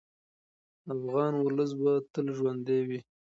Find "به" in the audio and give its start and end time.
1.81-1.91